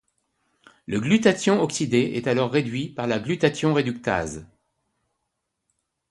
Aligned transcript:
Le 0.87 0.99
glutathion 0.99 1.61
oxydé 1.61 2.13
est 2.15 2.25
alors 2.25 2.49
réduit 2.49 2.89
par 2.89 3.05
la 3.05 3.19
glutathion 3.19 3.71
réductase. 3.75 4.47